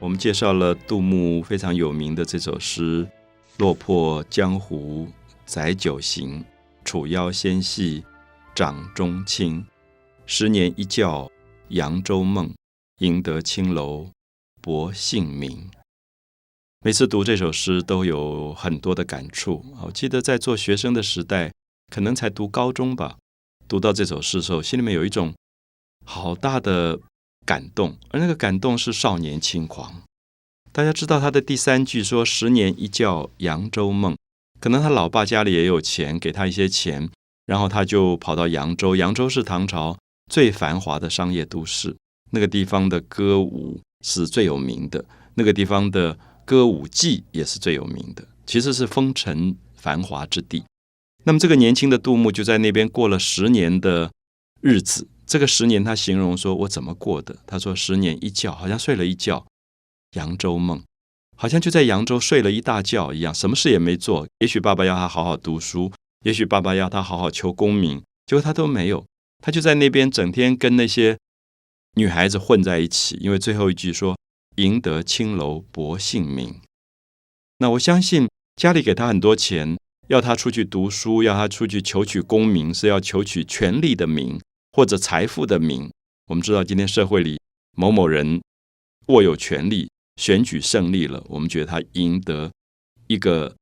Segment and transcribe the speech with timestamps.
[0.00, 3.06] 我们介绍了杜牧非常有名的这首诗
[3.58, 5.06] ：“落魄江湖
[5.44, 6.42] 载酒行，
[6.86, 8.02] 楚腰纤细
[8.54, 9.62] 掌中轻。
[10.24, 11.30] 十年一觉
[11.68, 12.50] 扬州梦，
[13.00, 14.08] 赢得青楼
[14.62, 15.70] 薄幸名。”
[16.82, 19.62] 每次读这首诗都有很多的感触。
[19.82, 21.52] 我记得在做学生的时代，
[21.92, 23.18] 可能才读高中吧，
[23.68, 25.34] 读到这首诗的时候，心里面有一种
[26.06, 26.98] 好大的
[27.46, 30.02] 感动，而那个感动是少年轻狂。
[30.72, 34.16] 大家知道他的第三句说“十年一觉扬州梦”，
[34.60, 37.10] 可能他老爸家里也有钱，给他一些钱，
[37.46, 38.94] 然后他就跑到扬州。
[38.94, 39.98] 扬州是唐朝
[40.30, 41.96] 最繁华的商业都市，
[42.30, 46.18] 那个地方的歌舞是最有名的，那个地方的。
[46.46, 50.64] 歌舞伎也是最有名的，其实是风尘繁华之地。
[51.22, 54.10] 那么这个年轻的杜牧就在那边过了十年的
[54.60, 55.06] 日子。
[55.30, 59.46] 这个十年，他形容说：“我怎么过的？”他说：“十年一觉，好像睡了一觉，
[60.16, 60.82] 扬州梦，
[61.36, 64.26] 好像就在扬州睡了一大觉一样，什么事也没做。
[64.40, 65.92] 也许爸爸要他好好读书，
[66.24, 69.06] 也许爸爸要他好好求功名，结果他都没有。
[69.40, 71.16] 他就在那边整天跟那些
[71.94, 73.16] 女孩子混在一起。
[73.20, 74.16] 因为最后一句说。”
[74.56, 76.60] 赢得青楼薄幸名，
[77.58, 84.38] 那我相信家里给他很多钱，要他出去读书，要他出去求取功名，是要求取权力的名
[84.72, 85.90] 或者财富的名。
[86.26, 87.38] 我们知道今天社会里
[87.76, 88.40] 某某人
[89.08, 92.50] 握有权力，选举胜利了，我们觉得他赢得
[93.08, 93.56] 一个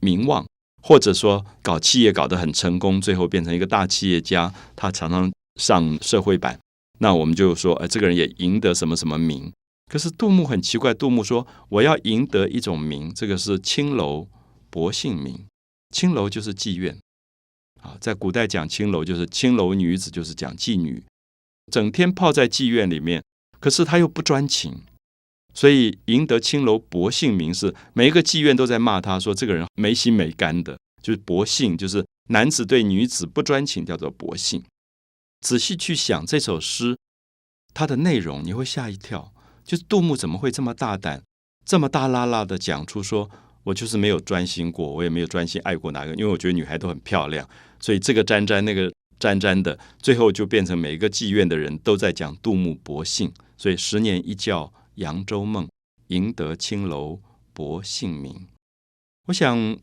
[0.00, 0.46] 名望，
[0.82, 6.58] 或者说搞企业搞得很成功，最后变成一个大企业家，他常常上社会版，
[7.00, 9.52] 那我们就说，哎，这个人也赢得什么什么名。
[9.92, 14.26] 可是杜牧很奇怪，杜牧说：“我要赢得一种名，这个是青楼
[14.68, 15.46] 薄幸名。
[15.94, 16.98] 青楼就是妓院
[17.86, 21.02] 啊，在古代讲青楼就是青楼女子，就是讲妓女，
[21.70, 23.22] 整天泡在妓院里面。
[23.60, 24.82] 可是她又不专情，
[25.54, 34.62] 所以赢得青楼薄幸名是每一个妓院都在骂他说这个人没心没肝的，就是薄幸，就是男子对女子不专情，叫做薄幸。
[35.40, 36.96] 仔细去想这首诗，
[37.72, 39.32] 它的内容你会吓一跳。”
[39.64, 41.22] 就是杜牧怎么会这么大胆，
[41.64, 43.28] 这么大拉拉的讲出说，
[43.64, 47.48] 我就是没有专心过，我也没有专心爱过哪个，因为我觉得女孩都很漂亮，
[47.80, 55.68] 所以这个沾沾那个沾沾的，最后就变成每一个妓院的人都在讲杜牧薄幸，所以十年一觉扬州梦，
[56.08, 57.20] 赢得青楼
[57.52, 58.48] 薄幸名。
[59.26, 59.78] 我想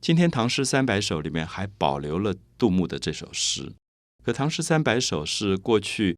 [0.00, 3.72] 今天唐诗三百首里面还保留了杜牧的这首诗，
[4.24, 6.16] 可唐诗三百首是过去。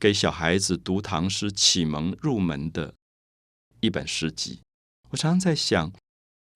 [0.00, 2.92] 给小孩子读唐诗启蒙入门的
[3.78, 4.60] 一本诗集，
[5.10, 5.92] 我常常在想，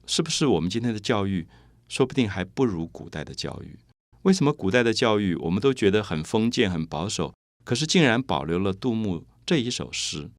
[0.05, 1.47] 是不是我们今天的教育，
[1.89, 3.79] 说不定还不如古代的教育？
[4.23, 10.31] 为什么古代的教育我们都觉得很封建、很保守，可是竟然保留了杜牧这一首诗？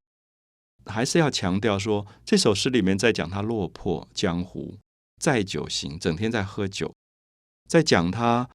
[0.86, 4.78] 还是要强调说，这首诗里面在讲他落魄江湖，
[5.20, 6.94] 载酒行，整天在喝酒，
[7.68, 8.50] 在讲他。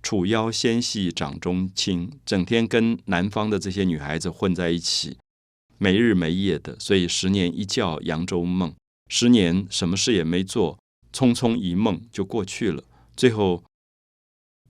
[0.00, 5.18] 楚腰纤细掌中轻，整天跟南方的这些女孩子混在一起，
[5.76, 8.72] 没日没夜的，所以十年一觉扬州梦，
[9.08, 10.78] 十年什么事也没做，
[11.18, 12.84] 匆匆一梦就过去了。
[13.16, 13.64] 最后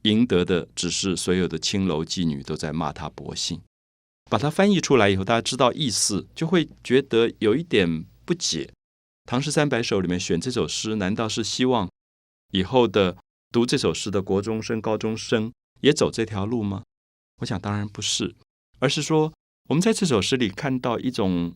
[0.02, 3.60] 赢得的只是所有的青楼妓女都在骂他薄幸。
[4.30, 8.64] 把它翻译出来以后，大家知道意思，就会觉得有一点不解。
[9.26, 11.90] 《唐诗三百首》里面选这首诗，难道是希望
[12.52, 13.18] 以后的？
[13.50, 16.82] 读这首诗的国中生、高中生也走这条路吗？
[17.40, 18.34] 我想当然不是，
[18.78, 19.32] 而是说
[19.70, 21.54] 我们在这首诗里看到一种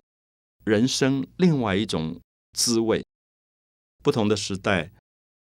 [0.65, 2.19] 人生另外一种
[2.57, 3.05] 滋味。
[4.03, 4.91] 不同的时代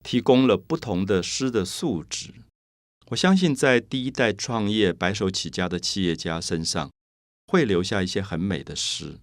[0.02, 2.34] 提供了不同的诗的素质。
[3.08, 6.90] 我相信在第一代创业、白手起家的企业家身上，
[7.46, 9.18] 会留下一些很美的诗。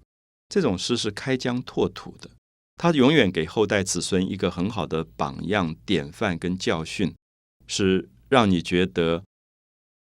[0.48, 2.30] 这种诗是开疆拓土的。
[2.76, 7.16] 它永远给后代子孙一个很好的榜样、典范跟教训，
[7.68, 9.24] 是让你觉得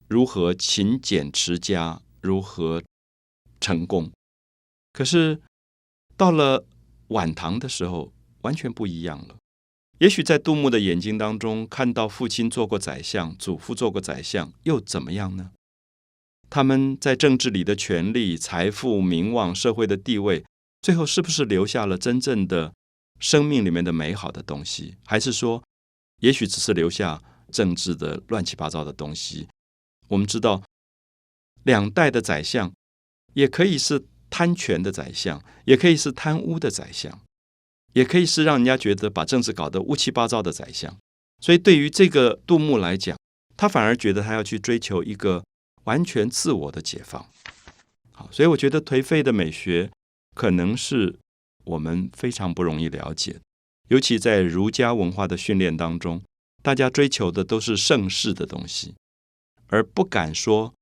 [0.09, 2.83] 如何勤俭持家，如何
[3.61, 4.11] 成功。
[4.93, 5.43] 可是
[6.17, 6.65] 到了
[7.09, 8.14] 晚唐的时候，
[8.45, 9.37] 完全不一样了。
[9.99, 15.51] 也许在杜牧的眼睛当中，看到父亲做过宰相，祖父做过宰相，又怎么样呢？
[16.49, 20.45] 他们在政治里的权力、财富、名望、社会的地位。
[20.83, 22.75] 最后是不是留下了真正的
[23.19, 25.65] 生命里面的美好的东西，还是说，
[26.21, 29.49] 也许只是留下政治的乱七八糟的东西？
[30.09, 30.63] 我们知道，
[31.63, 32.71] 两代的宰相
[33.33, 37.19] 也可以是贪权的宰相，也可以是贪污的宰相，
[37.95, 40.97] 也可以是让人家觉得把政治搞得乌七八糟的宰相。
[41.41, 43.19] 所以，对于这个杜牧来讲，
[43.57, 45.43] 他反而觉得他要去追求一个
[45.85, 47.27] 完全自我的解放。
[48.13, 49.91] 好，所以我觉得颓废的美学。
[50.37, 51.17] 可能是
[51.63, 53.39] 我们非常不容易了解。
[53.87, 56.21] 尤其在儒家文化的训练当中，
[56.61, 58.95] 大家追求的都是盛世的东西，
[59.69, 60.75] 而不敢说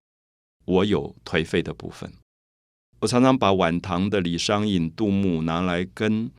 [0.65, 2.11] 我有颓废的部分。
[3.01, 6.31] 我常常把晚唐的李商隐、杜牧拿来跟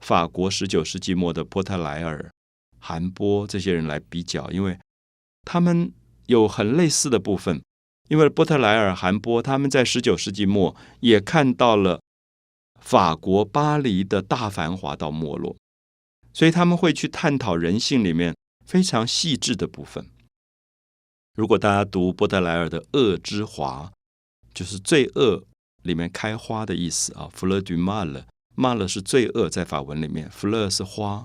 [0.00, 2.30] 法国十九世纪末的波特莱尔、
[2.78, 4.78] 韩波这些人来比较，因为
[5.44, 5.92] 他们
[6.26, 7.62] 有很类似的部分。
[8.08, 12.00] 因为波特莱尔、韩波他们在十九世纪末也看到了
[12.80, 15.56] 法国巴黎的大繁华到没落，
[16.32, 18.34] 所以他们会去探讨人性里面
[18.64, 20.06] 非常细致的部分。
[21.34, 23.92] 如果大家读波特莱尔的《恶之华》，
[24.54, 25.44] 就是罪恶。
[25.82, 27.62] 里面开花的意思啊，fleur
[28.58, 31.24] 骂了是罪恶，在法文里面，fleur 是花，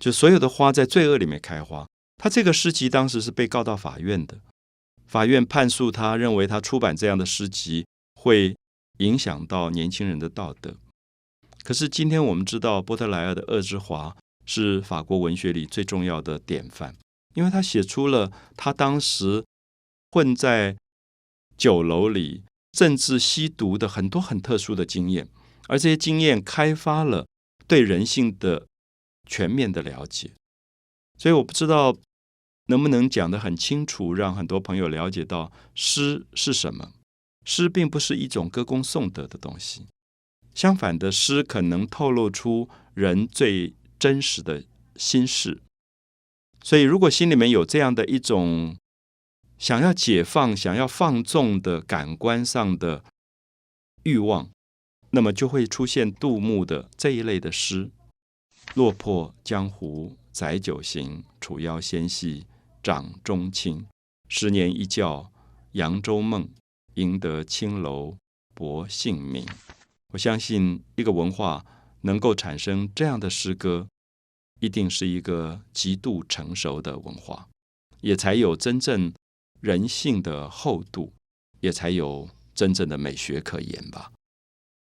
[0.00, 1.86] 就所有的花在罪恶里面开花。
[2.18, 4.40] 他这个诗集当时是被告到法院的，
[5.06, 8.56] 法院判诉他，认为他出版这样的诗集会
[8.98, 10.74] 影响到年轻人的道德。
[11.62, 14.10] 可是今天我们知道，波特莱尔的《恶之华》
[14.44, 16.96] 是法国文学里最重要的典范，
[17.34, 19.44] 因为他写出了他当时
[20.10, 20.76] 混在
[21.56, 22.42] 酒楼里。
[22.74, 25.28] 甚至吸毒的很多很特殊的经验，
[25.72, 27.26] 而这些经验开发了
[27.66, 28.66] 对人性的
[29.26, 30.32] 全面的了解。
[31.16, 31.96] 所以我不知道
[32.66, 36.92] 能不能讲得很清楚，让很多朋友了解到诗是什么。
[37.46, 39.86] 诗并不是一种歌功颂德的东西，
[40.54, 44.62] 相反的，诗可能透露出人最真实的
[44.96, 45.62] 心事。
[46.62, 48.76] 所以，如果心里面有这样的一种，
[49.56, 53.02] 想要解放、想要放纵的感官上的
[54.02, 54.50] 欲望，
[55.12, 57.90] 那么就会出现杜牧的这一类的诗
[58.74, 62.46] ：“落魄江湖载酒行，楚腰纤细
[62.82, 63.86] 掌中轻。
[64.28, 65.30] 十年一觉
[65.72, 66.48] 扬州梦，
[66.94, 68.16] 赢得青楼
[68.54, 69.46] 薄幸名。”
[70.12, 71.64] 我相信，一个文化
[72.02, 73.88] 能够产生这样的诗歌，
[74.60, 77.48] 一定是一个极度成熟的文化，
[78.00, 79.12] 也才有真正。
[79.60, 81.12] 人性的厚度，
[81.60, 84.10] 也才有真正的美学可言吧。